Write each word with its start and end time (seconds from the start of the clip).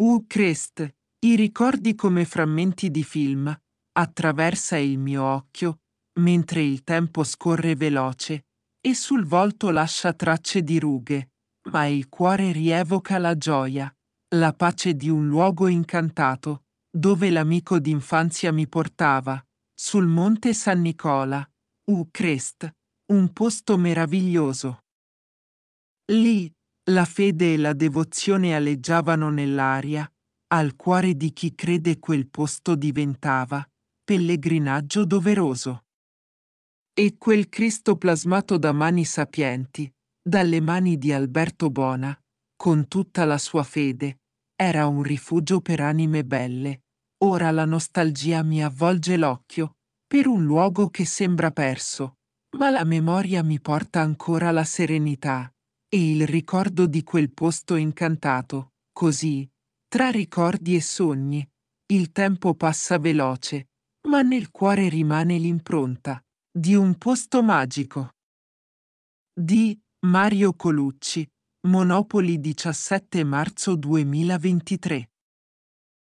U 0.00 0.26
Crest, 0.28 0.94
i 1.26 1.34
ricordi 1.34 1.96
come 1.96 2.24
frammenti 2.24 2.88
di 2.88 3.02
film, 3.02 3.52
attraversa 3.98 4.76
il 4.76 4.96
mio 4.96 5.24
occhio, 5.24 5.80
mentre 6.20 6.62
il 6.62 6.84
tempo 6.84 7.24
scorre 7.24 7.74
veloce, 7.74 8.46
e 8.80 8.94
sul 8.94 9.24
volto 9.24 9.70
lascia 9.70 10.12
tracce 10.12 10.62
di 10.62 10.78
rughe, 10.78 11.32
ma 11.72 11.86
il 11.86 12.08
cuore 12.08 12.52
rievoca 12.52 13.18
la 13.18 13.36
gioia, 13.36 13.92
la 14.36 14.52
pace 14.52 14.94
di 14.94 15.08
un 15.08 15.26
luogo 15.26 15.66
incantato, 15.66 16.66
dove 16.88 17.28
l'amico 17.30 17.80
d'infanzia 17.80 18.52
mi 18.52 18.68
portava, 18.68 19.44
sul 19.74 20.06
monte 20.06 20.54
San 20.54 20.80
Nicola, 20.80 21.44
U 21.90 22.08
Crest, 22.12 22.72
un 23.06 23.32
posto 23.32 23.76
meraviglioso. 23.76 24.84
Lì, 26.12 26.54
la 26.88 27.04
fede 27.04 27.52
e 27.52 27.56
la 27.58 27.74
devozione 27.74 28.54
aleggiavano 28.54 29.28
nell'aria, 29.28 30.10
al 30.54 30.74
cuore 30.76 31.16
di 31.16 31.32
chi 31.32 31.54
crede 31.54 31.98
quel 31.98 32.28
posto 32.28 32.74
diventava 32.74 33.66
pellegrinaggio 34.02 35.04
doveroso. 35.04 35.84
E 36.94 37.16
quel 37.18 37.50
Cristo 37.50 37.96
plasmato 37.96 38.56
da 38.56 38.72
mani 38.72 39.04
sapienti, 39.04 39.90
dalle 40.26 40.60
mani 40.60 40.96
di 40.96 41.12
Alberto 41.12 41.70
Bona, 41.70 42.18
con 42.56 42.88
tutta 42.88 43.24
la 43.26 43.38
sua 43.38 43.64
fede, 43.64 44.20
era 44.56 44.86
un 44.86 45.02
rifugio 45.02 45.60
per 45.60 45.80
anime 45.80 46.24
belle. 46.24 46.84
Ora 47.24 47.50
la 47.50 47.66
nostalgia 47.66 48.42
mi 48.42 48.64
avvolge 48.64 49.16
l'occhio, 49.18 49.76
per 50.06 50.26
un 50.26 50.44
luogo 50.44 50.88
che 50.88 51.04
sembra 51.04 51.50
perso, 51.50 52.14
ma 52.56 52.70
la 52.70 52.84
memoria 52.84 53.42
mi 53.42 53.60
porta 53.60 54.00
ancora 54.00 54.50
la 54.50 54.64
serenità 54.64 55.52
e 55.88 56.10
il 56.10 56.26
ricordo 56.26 56.86
di 56.86 57.02
quel 57.02 57.32
posto 57.32 57.74
incantato, 57.76 58.72
così, 58.92 59.48
tra 59.88 60.10
ricordi 60.10 60.74
e 60.74 60.82
sogni, 60.82 61.46
il 61.92 62.12
tempo 62.12 62.54
passa 62.54 62.98
veloce, 62.98 63.68
ma 64.08 64.22
nel 64.22 64.50
cuore 64.50 64.88
rimane 64.88 65.38
l'impronta 65.38 66.22
di 66.50 66.74
un 66.74 66.96
posto 66.96 67.42
magico. 67.42 68.10
Di 69.32 69.78
Mario 70.06 70.54
Colucci, 70.54 71.26
Monopoli 71.66 72.38
17 72.38 73.24
marzo 73.24 73.74
2023 73.76 75.10